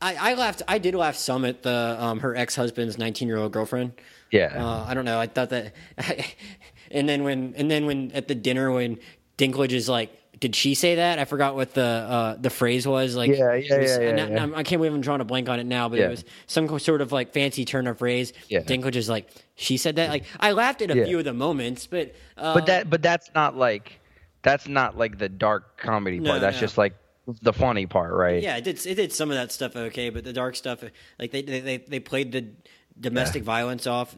[0.00, 0.62] I, I laughed.
[0.66, 3.92] I did laugh some at the um, her ex husband's nineteen year old girlfriend.
[4.32, 5.20] yeah Uh, I don't know.
[5.20, 5.74] I thought that,
[6.90, 8.98] and then when and then when at the dinner when
[9.38, 10.10] Dinklage is like,
[10.42, 11.20] did she say that?
[11.20, 13.14] I forgot what the uh, the phrase was.
[13.14, 14.56] Like, Yeah, yeah, was- yeah, yeah, I, yeah.
[14.56, 16.06] I can't believe I'm drawing a blank on it now, but Yeah.
[16.06, 18.32] it was some sort of like fancy turn of phrase.
[18.48, 18.58] Yeah.
[18.62, 20.10] Dinklage is like, she said that.
[20.10, 21.04] Like, I laughed at a Yeah.
[21.04, 24.00] few of the moments, but uh, but that but that's not like
[24.42, 26.60] that's not like the dark comedy part No, that's no.
[26.60, 26.94] just like
[27.40, 28.84] the funny part right Yeah, it did.
[28.84, 30.82] It did some of that stuff okay, but the dark stuff,
[31.20, 32.48] like they they they, they played the
[32.98, 34.16] domestic violence off.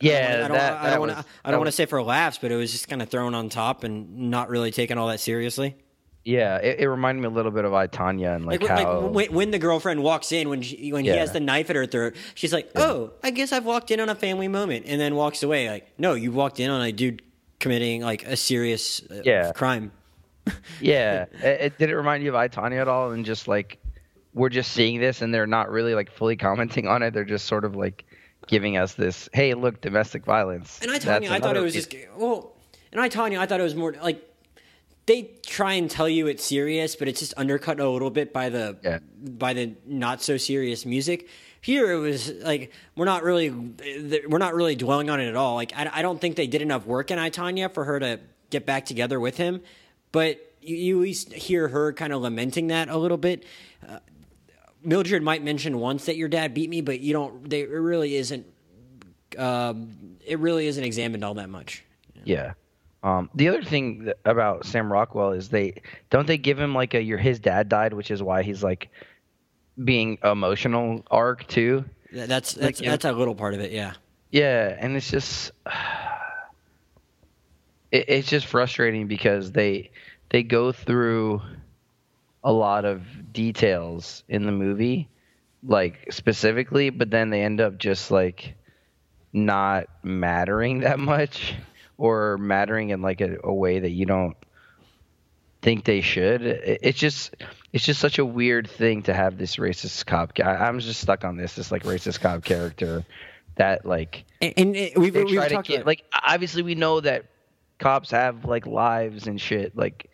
[0.00, 1.24] Yeah, I don't, that- I don't want to.
[1.44, 3.48] I don't want to say for laughs, but it was just kind of thrown on
[3.48, 5.76] top and not really taken all that seriously.
[6.24, 9.00] Yeah, it, it reminded me a little bit of I Tonya and like, Like, how
[9.00, 11.76] like when, when the girlfriend walks in when she, when he has the knife at
[11.76, 15.00] her throat, she's like, "Oh, I guess I've walked in on a family moment," and
[15.00, 15.70] then walks away.
[15.70, 17.22] Like, no, you walked in on a dude
[17.58, 19.52] committing like a serious uh, Yeah.
[19.52, 19.92] crime.
[20.80, 23.12] yeah, it, it, did it remind you of I Tonya at all?
[23.12, 23.78] And just like
[24.34, 27.12] we're just seeing this and they're not really like fully commenting on it.
[27.14, 28.04] They're just sort of like
[28.50, 30.80] giving us this, hey, look, domestic violence.
[30.82, 32.52] And I Tonya, I thought it was just well.
[32.92, 34.26] And I Tonya, I thought it was more like
[35.06, 38.48] they try and tell you it's serious, but it's just undercut a little bit by
[38.48, 38.98] the Yeah.
[39.22, 41.28] by the not so serious music.
[41.60, 45.54] Here it was like we're not really we're not really dwelling on it at all.
[45.54, 48.18] Like I, I don't think they did enough work in I Tonya for her to
[48.50, 49.62] get back together with him,
[50.10, 53.44] but you, you at least hear her kind of lamenting that a little bit.
[53.88, 54.00] Uh,
[54.82, 57.48] Mildred might mention once that your dad beat me, but you don't.
[57.48, 58.46] They, it really isn't.
[59.38, 61.84] Um, it really isn't examined all that much.
[62.24, 62.54] Yeah.
[63.02, 66.94] Um, the other thing that, about Sam Rockwell is they don't they give him like
[66.94, 68.90] a your his dad died, which is why he's like
[69.82, 71.84] being emotional arc too.
[72.12, 72.90] That's that's yeah.
[72.90, 73.72] that's a little part of it.
[73.72, 73.94] Yeah.
[74.30, 75.52] Yeah, and it's just
[77.90, 79.90] it, it's just frustrating because they
[80.30, 81.42] they go through
[82.42, 85.08] a lot of details in the movie,
[85.62, 88.54] like specifically, but then they end up just like
[89.32, 91.54] not mattering that much
[91.98, 94.36] or mattering in like a, a way that you don't
[95.62, 96.42] think they should.
[96.42, 97.34] It, it's just
[97.72, 100.34] it's just such a weird thing to have this racist cop.
[100.34, 100.54] guy.
[100.54, 103.04] I'm just stuck on this this like racist cop character
[103.56, 107.00] that like And, uh, and it- we've, we've talked get about like obviously we know
[107.00, 107.26] that
[107.78, 110.10] cops have like lives and shit like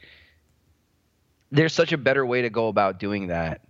[1.56, 3.62] there's such a better way to go about doing that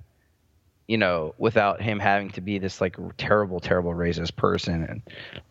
[0.89, 5.03] you know without him having to be this like terrible terrible racist person and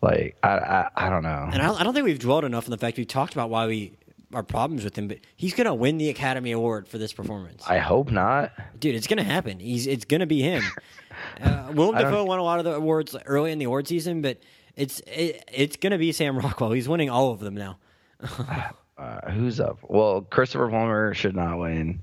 [0.02, 2.66] like i i, I don't know and I don't, I don't think we've dwelled enough
[2.66, 3.96] on the fact we talked about why we
[4.34, 7.62] our problems with him, but he's gonna win the Academy Award for this performance.
[7.68, 9.60] i hope not Dude, it's gonna happen.
[9.60, 10.64] He's it's gonna be him.
[11.40, 14.38] uh, Willem Dafoe won a lot of the awards early in the award season, but
[14.74, 16.72] it's it, it's gonna be Sam Rockwell.
[16.72, 17.78] He's winning all of them now.
[18.98, 22.00] uh, who's up well christopher plummer should not win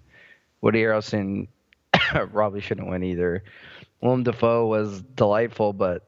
[0.63, 1.47] woody harrelson
[2.31, 3.43] probably shouldn't win either
[4.01, 6.07] willem dafoe was delightful but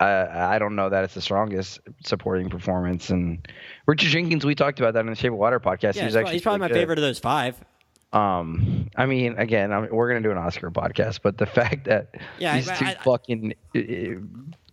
[0.00, 3.10] I, I don't know that it's the strongest supporting performance.
[3.10, 3.46] And
[3.86, 5.94] Richard Jenkins, we talked about that in the Shape of Water podcast.
[5.94, 6.74] Yeah, he was he's, probably, actually he's probably my good.
[6.74, 7.64] favorite of those five.
[8.12, 11.84] Um, I mean, again, I mean, we're gonna do an Oscar podcast, but the fact
[11.84, 13.80] that Yeah, these I- two I- fucking uh,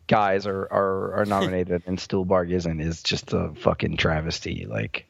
[0.07, 4.65] guys are are, are nominated and Stuhlbarg isn't is just a fucking travesty.
[4.67, 5.05] Like,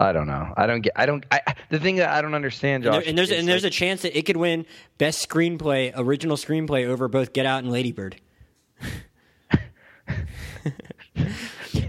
[0.00, 0.52] I don't know.
[0.56, 0.92] I don't get.
[0.96, 1.24] I don't.
[1.30, 4.02] I, the thing that I don't understand, And, there, and there's and there's a chance
[4.02, 4.66] that it could win
[4.98, 8.16] best screenplay, original screenplay over both Get Out and Lady Bird.
[11.14, 11.32] and,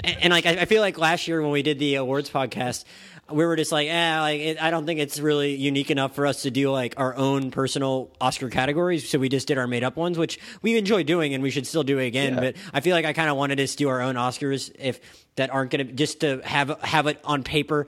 [0.06, 2.86] and like I, I feel like last year when we did the awards podcast,
[3.32, 6.28] we were just like, eh, like it, I don't think it's really unique enough for
[6.28, 9.10] us to do like our own personal Oscar categories.
[9.10, 11.66] So we just did our made up ones, which we enjoy doing, and we should
[11.66, 12.36] still do it again.
[12.36, 12.40] Yeah.
[12.40, 15.00] But I feel like I kind of wanted us to do our own Oscars if
[15.38, 17.88] that aren't going to just to have have it on paper,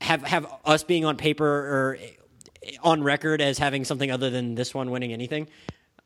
[0.00, 1.98] have have us being on paper or
[2.82, 5.48] on record as having something other than this one winning anything.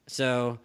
[0.06, 0.58] So,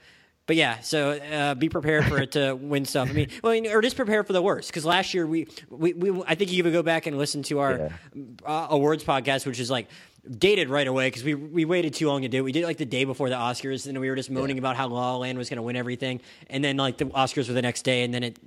[0.49, 3.07] but yeah, so uh, be prepared for it to win stuff.
[3.07, 4.67] I mean, well, or just prepare for the worst.
[4.69, 7.59] Because last year we, we, we, I think you could go back and listen to
[7.59, 8.23] our Yeah.
[8.43, 9.89] uh, awards podcast, which is like
[10.29, 12.39] dated right away because we we waited too long to do.
[12.39, 12.41] it.
[12.41, 14.75] We did it like the day before the Oscars, and we were just moaning about
[14.75, 17.53] how La La Land was going to win everything, and then like the Oscars were
[17.53, 18.39] the next day, and then it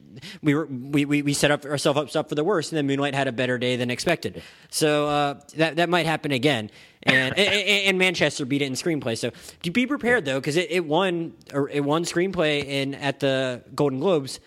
[0.42, 2.86] we were we we, we set up ourselves up, up for the worst, and then
[2.86, 4.42] Moonlight had a better day than expected.
[4.70, 6.70] So uh, that that might happen again.
[7.04, 9.18] And, and and Manchester beat it in screenplay.
[9.18, 9.32] So
[9.72, 13.98] be prepared though, because it, it won or it won screenplay in at the Golden
[13.98, 14.38] Globes.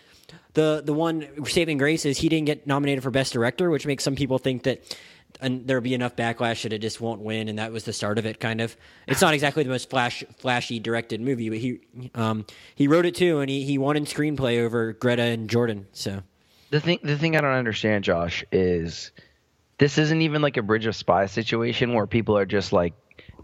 [0.53, 4.05] The the one saving grace is he didn't get nominated for best director, which makes
[4.05, 4.97] some people think that
[5.45, 8.17] and there'll be enough backlash that it just won't win, and that was the start
[8.17, 8.39] of it.
[8.39, 8.75] Kind of,
[9.07, 11.79] it's not exactly the most flash flashy directed movie, but he
[12.15, 15.87] um, he wrote it too, and he, he won in screenplay over Greta and Jordan.
[15.93, 16.23] So
[16.71, 19.11] The thing, the thing I don't understand, Josh, is
[19.77, 22.93] this isn't even like a Bridge of Spies situation where people are just like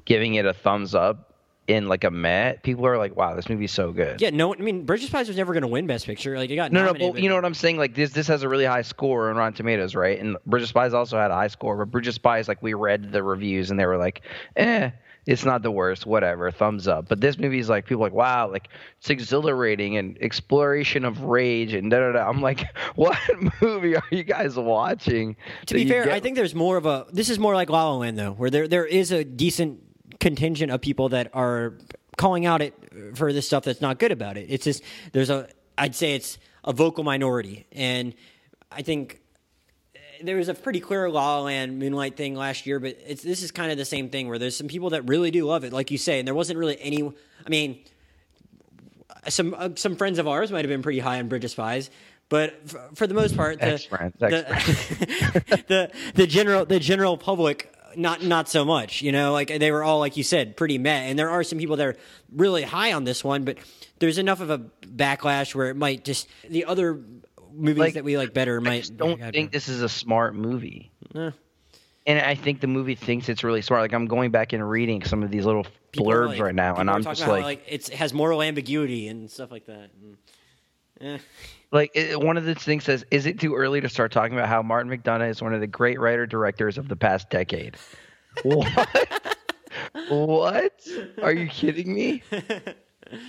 [0.06, 1.31] giving it a thumbs up
[1.72, 2.64] in like a Met.
[2.64, 5.28] People are like, "Wow, this movie's so good." yeah, no, I mean, Bridge of Spies
[5.28, 6.38] was never going to win best picture.
[6.38, 7.78] Like it got No, no, but you know what I'm saying?
[7.78, 10.20] Like this, this has a really high score on Rotten Tomatoes, right?
[10.20, 12.74] And Bridge of Spies also had a high score, but Bridge of Spies, like we
[12.74, 14.22] read the reviews and they were like,
[14.58, 14.92] "Eh,
[15.28, 18.52] it's not the worst, whatever, thumbs up." But this movie's like people are like, "Wow,
[18.52, 23.18] like it's exhilarating and exploration of rage and da da da." I'm like, "What
[23.62, 25.36] movie are you guys watching?"
[25.68, 27.06] To be fair, get- I think there's more of a.
[27.12, 29.80] This is more like La La Land though, where there there is a decent
[30.22, 31.74] contingent of people that are
[32.18, 32.74] calling out it
[33.16, 34.48] for the stuff that's not good about it.
[34.50, 35.50] It's just there's a.
[35.78, 38.14] I'd say it's a vocal minority, and
[38.72, 39.20] I think
[39.96, 43.24] uh, there was a pretty clear La La Land Moonlight thing last year, but it's
[43.24, 45.64] this is kind of the same thing where there's some people that really do love
[45.64, 47.02] it, like you say, and there wasn't really any.
[47.04, 47.84] I mean,
[49.28, 51.90] some uh, some friends of ours might have been pretty high on Bridge of Spies,
[52.30, 53.66] but for, for the most part, the,
[54.20, 59.02] the, the the general the general public not not so much.
[59.02, 61.60] You know, like they were all like you said, pretty met, and there are some
[61.60, 61.98] people that are
[62.32, 63.58] really high on this one, but
[64.00, 67.02] there's enough of a backlash where it might just the other
[67.54, 70.36] movies Like, that we like better I might just don't think this is a smart
[70.36, 70.92] movie.
[71.16, 71.32] Eh.
[72.08, 73.84] And I think the movie thinks it's really smart.
[73.84, 76.78] Like I'm going back and reading some of these little people blurbs like- right now,
[76.78, 79.92] and I'm just about how, like, it's, it has moral ambiguity and stuff like that.
[80.02, 80.18] And,
[81.02, 81.18] eh.
[81.72, 84.50] Like it, one of the things says, "Is it too early to start talking about
[84.50, 87.78] how Martin McDonagh is one of the great writer directors of the past decade?"
[88.44, 89.38] what?
[90.10, 90.88] what?
[91.22, 92.24] Are you kidding me?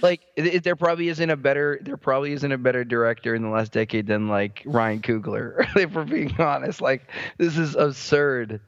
[0.01, 3.49] Like it, there probably isn't a better there probably isn't a better director in the
[3.49, 5.67] last decade than like Ryan Coogler.
[5.77, 8.61] if we're being honest, like this is absurd.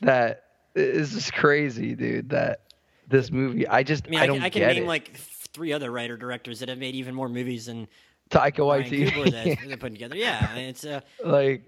[0.00, 2.30] That this is crazy, dude.
[2.30, 2.60] That
[3.08, 4.86] this movie, I just I mean, I, I, don't can, I can name it.
[4.86, 5.16] like
[5.52, 7.88] three other writer directors that have made even more movies than
[8.30, 9.08] Taika Waititi.
[9.10, 10.16] Coogler that they put together.
[10.16, 11.62] Yeah, it's uh, like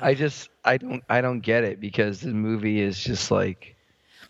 [0.00, 3.76] I just I don't I don't get it because the movie is just like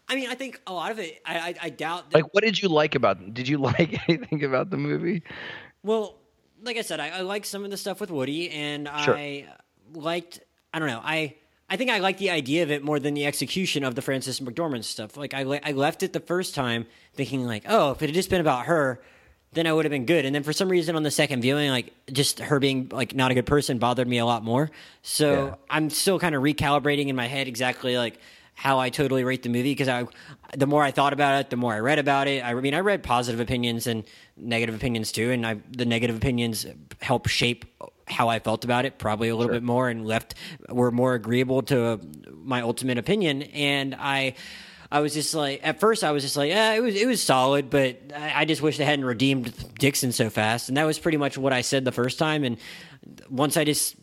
[0.08, 1.20] I mean, I think a lot of it.
[1.26, 2.10] I I, I doubt.
[2.10, 5.22] That, like what did you like about did you like anything about the movie?
[5.82, 6.16] well,
[6.62, 9.16] like I said, I, I like some of the stuff with Woody, and Sure.
[9.16, 9.46] I
[9.92, 10.40] liked.
[10.72, 11.00] I don't know.
[11.02, 11.34] I
[11.68, 14.40] I think I like the idea of it more than the execution of the Frances
[14.40, 15.16] McDormand stuff.
[15.16, 18.30] Like I I left it the first time thinking like, oh, if it had just
[18.30, 19.00] been about her.
[19.56, 21.70] Then I would have been good, and then for some reason on the second viewing,
[21.70, 24.70] like just her being like not a good person bothered me a lot more.
[25.00, 25.54] So Yeah.
[25.70, 28.20] I'm still kind of recalibrating in my head exactly like
[28.52, 30.06] how I totally rate the movie because I,
[30.54, 32.44] the more I thought about it, the more I read about it.
[32.44, 34.04] I mean, I read positive opinions and
[34.36, 36.66] negative opinions too, and I, the negative opinions
[37.00, 37.64] help shape
[38.08, 40.34] how I felt about it probably a little bit more, and left
[40.68, 41.98] were more agreeable to
[42.32, 43.42] my ultimate opinion.
[43.42, 44.34] And I,
[44.90, 47.22] I was just like, at first, I was just like, yeah, it was it was
[47.22, 50.68] solid, but I, I just wish they hadn't redeemed Dixon so fast.
[50.68, 52.44] And that was pretty much what I said the first time.
[52.44, 52.56] And
[53.28, 53.96] once I just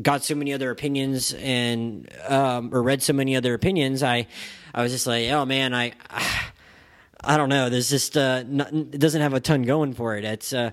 [0.00, 4.26] got so many other opinions and um, or read so many other opinions, I
[4.74, 5.92] I was just like, oh man, I
[7.24, 7.68] I don't know.
[7.68, 10.24] There's just uh, not, it doesn't have a ton going for it.
[10.24, 10.70] It's uh,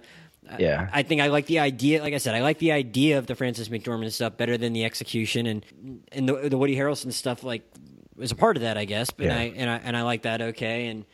[0.57, 0.89] Yeah.
[0.91, 2.01] I think I like the idea.
[2.01, 4.85] Like I said, I like the idea of the Frances McDormand stuff better than the
[4.85, 5.65] execution and
[6.11, 7.43] and the the Woody Harrelson stuff.
[7.43, 7.63] Like
[8.19, 9.09] was a part of that, I guess.
[9.11, 9.37] But Yeah.
[9.37, 11.05] I and I and I like that okay and.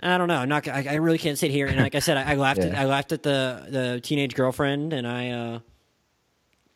[0.00, 0.36] I don't know.
[0.38, 0.66] I'm not.
[0.66, 2.58] I, I really can't sit here and like I said, I, I laughed.
[2.58, 5.30] At, I laughed at the the teenage girlfriend, and I.
[5.30, 5.58] uh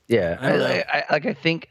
[0.06, 0.50] Yeah, I.
[0.52, 1.68] I, I, like I think,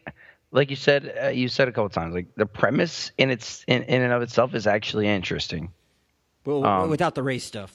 [0.52, 3.84] like you said, uh, you said a couple times, like the premise in its in,
[3.84, 5.71] in and of itself is actually interesting,
[6.45, 7.73] Well, Um, without the race stuff.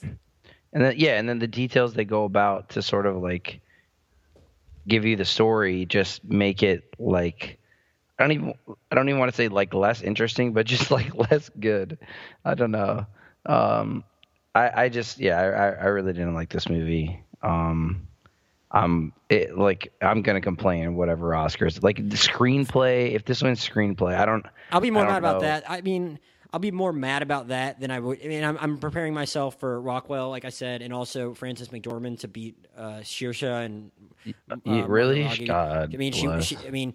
[0.71, 3.59] and then yeah, and then the details they go about to sort of like
[4.87, 7.57] give you the story, just make it like
[8.19, 8.53] I don't even
[8.91, 11.97] I don't even want to say like less interesting, but just like less good.
[12.45, 13.05] I don't know.
[13.45, 14.03] Um,
[14.55, 17.23] I I just yeah I I really didn't like this movie.
[17.41, 18.07] Um,
[18.71, 23.13] I'm it like I'm gonna complain whatever Oscars like the screenplay.
[23.13, 24.45] If this wins screenplay, I don't.
[24.71, 25.69] I'll be more mad don't about that.
[25.69, 26.19] I mean,
[26.53, 28.19] I'll be more mad about that than I would.
[28.23, 32.19] I mean, I'm, I'm preparing myself for Rockwell, like I said, and also Frances McDormand
[32.19, 33.91] to beat uh, Saoirse and
[34.51, 35.23] uh, Yeah, really?
[35.45, 36.57] God I mean, she, she.
[36.67, 36.93] I mean,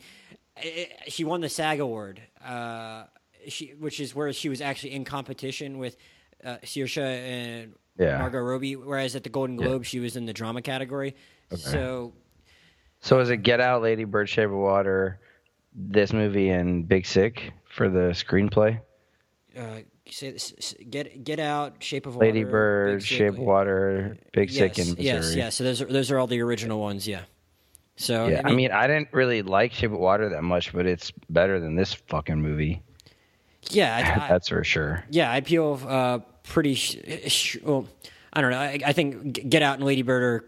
[1.09, 3.05] she won the SAG award, uh,
[3.47, 5.97] she, which is where she was actually in competition with
[6.45, 8.19] uh, Saoirse and Yeah.
[8.19, 8.77] Margot Robbie.
[8.77, 11.15] Whereas at the Golden Globe, she was in the drama category.
[11.57, 12.13] So
[13.01, 15.21] So is it Get Out, Lady Bird, Shape of Water,
[15.75, 18.81] this movie, and Big Sick for the screenplay?
[19.57, 24.17] uh, say, s- s- get get out, Shape of Water, Lady Bird, Shape of Water,
[24.33, 25.05] Big yes, Sick, and Missouri.
[25.05, 25.55] yes, yes.
[25.57, 27.09] So those are those are all the original ones.
[27.09, 27.23] Yeah.
[28.01, 31.13] So Yeah, I mean, I didn't really like Shape of Water that much, but it's
[31.29, 32.81] better than this fucking movie.
[33.71, 35.05] yeah, I, I, That's for sure.
[35.11, 35.31] yeah.
[35.33, 36.75] I feel uh, pretty.
[36.75, 37.87] Sh- sh- well,
[38.33, 38.59] I don't know.
[38.61, 40.45] I, I think Get Out and Lady Bird are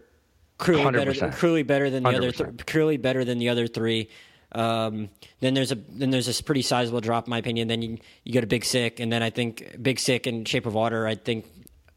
[0.57, 1.33] clearly better, 100%.
[1.33, 2.65] clearly better than the other, th- 100%.
[2.67, 4.07] clearly better than the other three.
[4.53, 5.09] Um,
[5.39, 7.67] then there's a then there's this pretty sizable drop, in my opinion.
[7.67, 10.65] Then you you go to Big Sick, and then I think Big Sick and Shape
[10.65, 11.45] of Water, I think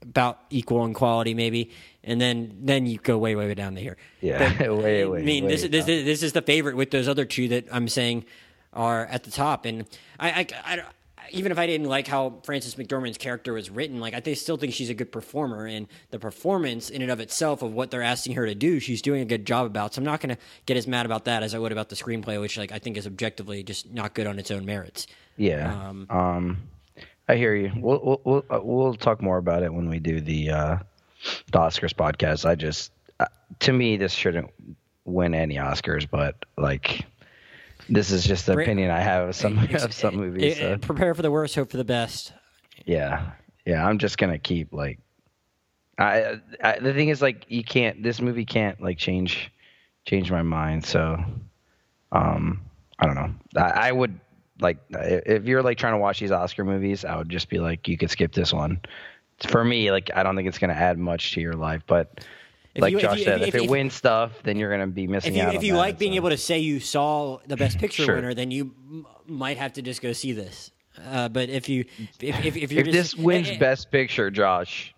[0.05, 1.71] about equal in quality, maybe.
[2.03, 3.97] And then then you go way way way down to here.
[4.21, 6.91] Yeah, way, way, I mean, way this, is this, is this is the favorite with
[6.91, 8.25] those other two that I'm saying
[8.73, 9.65] are at the top.
[9.67, 9.87] And
[10.19, 10.83] I, I, I-
[11.31, 14.75] even if I didn't like how Frances McDormand's character was written, like I still think
[14.75, 18.35] she's a good performer, and the performance in and of itself of what they're asking
[18.35, 19.95] her to do, she's doing a good job about.
[19.95, 21.97] So I'm not going to get as mad about that as I would about the
[21.97, 25.07] screenplay, which like I think is objectively just not good on its own merits.
[25.39, 25.73] Yeah.
[25.89, 26.59] Um, Um,
[27.29, 27.73] I hear you.
[27.77, 30.77] We'll we'll we'll, uh, we'll talk more about it when we do the uh,
[31.51, 32.45] the Oscars podcast.
[32.45, 33.27] I just uh,
[33.61, 34.51] to me this shouldn't
[35.05, 37.07] win any Oscars, but like
[37.89, 40.59] this is just the opinion I have of some of some movies.
[40.59, 40.77] so.
[40.79, 42.33] prepare for the worst, hope for the best.
[42.85, 43.33] Yeah,
[43.65, 43.87] yeah.
[43.87, 44.99] I'm just gonna keep like,
[45.99, 48.03] I, I the thing is like you can't.
[48.03, 49.51] This movie can't like change
[50.05, 50.85] change my mind.
[50.85, 51.23] So,
[52.13, 52.61] um,
[52.99, 53.35] I don't know.
[53.57, 54.21] I, I would
[54.61, 57.89] like if you're like trying to watch these Oscar movies, I would just be like,
[57.89, 58.81] you could skip this one.
[59.49, 62.25] For me, like I don't think it's gonna add much to your life, but.
[62.77, 64.71] If like you- if Josh you- said, if if, it if- wins stuff, then you're
[64.71, 65.55] gonna be missing If you out.
[65.55, 68.17] if you that, like being able to say you saw the best picture Sure.
[68.17, 70.73] winner, then you m- might have to just go see this.
[71.09, 71.85] Uh, but if you
[72.21, 74.94] if if, if you're if just, this wins eh, eh, Best Picture, Josh,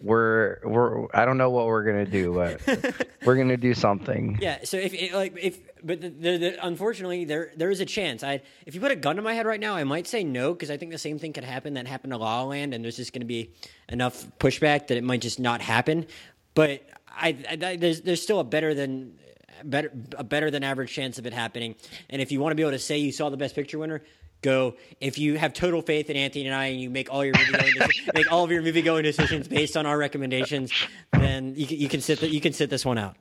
[0.00, 4.38] we're we're I don't know what we're gonna do, but we're gonna do something.
[4.40, 4.58] yeah.
[4.64, 8.22] So if it, like if but the, the, the, unfortunately there there is a chance.
[8.22, 10.52] I if you put a gun to my head right now, I might say no
[10.52, 12.84] because I think the same thing could happen that happened to La La Land, and
[12.84, 13.52] there's just going to be
[13.88, 16.06] enough pushback that it might just not happen.
[16.54, 19.18] But I, I there's there's still a better than
[19.64, 21.74] better a better than average chance of it happening.
[22.10, 24.02] And if you want to be able to say you saw the best picture winner,
[24.42, 24.74] go.
[25.00, 27.52] If you have total faith in Anthony and I, and you make all your movie
[27.52, 30.72] going make all of your movie going decisions based on our recommendations,
[31.12, 33.16] then you can, you can sit the, you can sit this one out.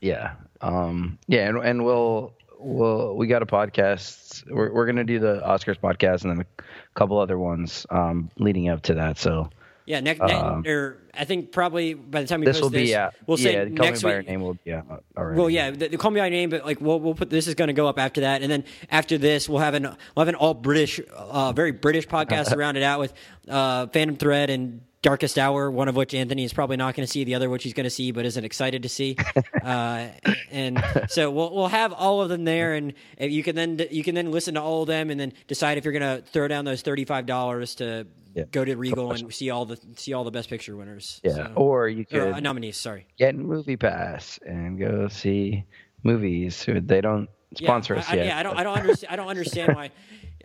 [0.00, 4.48] Yeah, um, yeah, and and we'll we'll we got a podcast.
[4.50, 6.62] We're we're gonna do the Oscars podcast and then a
[6.94, 9.18] couple other ones um, leading up to that.
[9.18, 9.50] So
[9.86, 12.90] Yeah, next Um, or I think probably by the time we this post will this,
[12.90, 13.14] be out.
[13.26, 14.14] we'll say yeah, Call Me next by week.
[14.14, 15.38] Your name will be out already.
[15.38, 17.46] Well, yeah, the, the call me by your name, but like we'll we'll put this
[17.46, 19.96] is going to go up after that, and then after this we'll have an we'll
[20.24, 23.12] have an all British, uh, very British podcast to round it out with
[23.48, 27.10] uh, Phantom Thread and Darkest Hour, one of which Anthony is probably not going to
[27.10, 29.16] see, the other which he's going to see, but isn't excited to see.
[29.64, 30.06] uh,
[30.52, 34.14] and so we'll we'll have all of them there, and you can then you can
[34.14, 36.64] then listen to all of them, and then decide if you're going to throw down
[36.64, 38.44] those thirty five dollars to Yeah.
[38.50, 41.20] go to Regal and see all the see all the Best Picture winners.
[41.22, 42.76] yeah, So- or you or, could uh, nominees.
[42.76, 43.06] Sorry.
[43.18, 45.64] get Movie Pass and go see
[46.02, 46.64] movies.
[46.66, 48.26] They don't sponsor yeah, us I, yet.
[48.26, 49.12] yeah, I don't, I don't understand.
[49.12, 49.90] I don't understand why.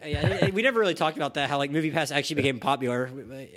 [0.05, 1.49] Yeah, we never really talked about that.
[1.49, 3.09] How like Movie Pass actually became popular,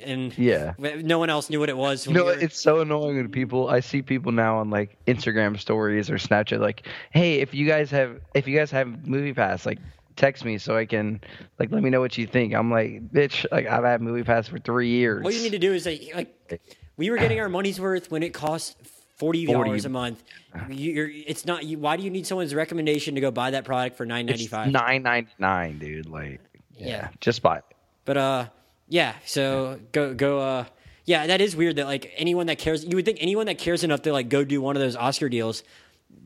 [0.02, 0.72] and Yeah.
[0.78, 2.08] no one else knew what it was.
[2.08, 3.68] Know, we were- it's so annoying when people.
[3.68, 7.90] I see people now on like Instagram stories or Snapchat, like, "Hey, if you guys
[7.90, 9.80] have, if you guys have Movie Pass, like,
[10.20, 11.20] text me so I can,
[11.58, 14.46] like, let me know what you think." I'm like, "Bitch, like, I've had Movie Pass
[14.46, 16.60] for three years." What you need to do is like, like
[16.96, 18.76] we were getting our money's worth when it cost
[19.16, 20.22] forty dollars a month.
[20.68, 21.64] You, you're, it's not.
[21.64, 24.46] You, why do you need someone's recommendation to go buy that product for nine ninety
[24.46, 24.70] five?
[24.70, 26.06] Nine ninety nine, dude.
[26.08, 26.40] Like,
[26.76, 27.08] yeah, Yeah.
[27.20, 27.58] just buy.
[27.58, 27.64] it.
[28.04, 28.46] But uh,
[28.88, 29.14] yeah.
[29.24, 30.40] So go go.
[30.40, 30.64] Uh,
[31.06, 31.76] yeah, that is weird.
[31.76, 34.44] That like anyone that cares, you would think anyone that cares enough to like go
[34.44, 35.62] do one of those Oscar deals.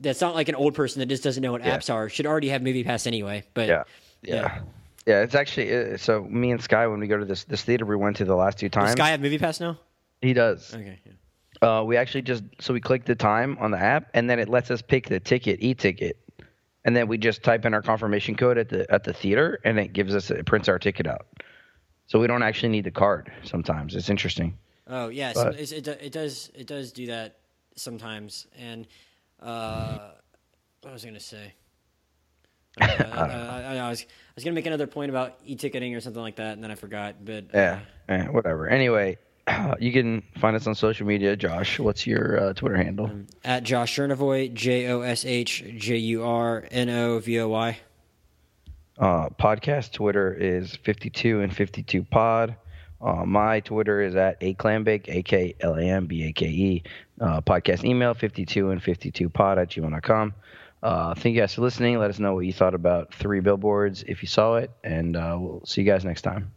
[0.01, 1.77] That's not like an old person that just doesn't know what Yeah.
[1.77, 2.09] apps are.
[2.09, 3.43] Should already have Movie Pass anyway.
[3.53, 3.83] But Yeah,
[4.21, 4.59] yeah,
[5.05, 5.21] yeah.
[5.21, 6.23] It's actually uh, so.
[6.23, 8.57] Me and Sky, when we go to this this theater we went to the last
[8.59, 9.79] two Does times, Sky have Movie Pass now?
[10.21, 10.73] he does.
[10.73, 10.99] Okay.
[11.05, 11.79] Yeah.
[11.79, 14.49] Uh, we actually just so we click the time on the app, and then it
[14.49, 16.17] lets us pick the ticket, e-ticket,
[16.83, 19.79] and then we just type in our confirmation code at the at the theater, and
[19.79, 21.25] it gives us it prints our ticket out.
[22.07, 23.31] So we don't actually need the card.
[23.43, 24.57] Sometimes it's interesting.
[24.87, 27.37] Oh yeah, so it it does it does do that
[27.75, 28.47] sometimes.
[28.59, 28.85] And
[29.45, 29.97] uh,
[30.81, 31.53] what was I going to say?
[32.79, 36.21] Uh, I, I, I, was I was gonna make another point about e-ticketing or something
[36.21, 37.23] like that, and then I forgot.
[37.23, 37.79] But yeah,
[38.09, 38.67] uh, whatever.
[38.67, 39.17] Anyway,
[39.79, 41.37] you can find us on social media.
[41.37, 43.05] Josh, what's your uh, Twitter handle?
[43.05, 47.47] Um, at Josh Jurnovoy, J O S H J U R N O V O
[47.47, 47.79] Y.
[48.97, 52.55] Uh, podcast Twitter is 52 and 52 pod.
[53.01, 56.47] Uh, my Twitter is at a clambake, A K L A M B A K
[56.47, 56.83] E.
[57.19, 60.33] Uh, podcast email 52 and 52 pod at gmail.com.
[60.83, 61.97] Uh, thank you guys for listening.
[61.97, 65.37] Let us know what you thought about Three Billboards if you saw it, and uh,
[65.39, 66.51] we'll see you guys next time.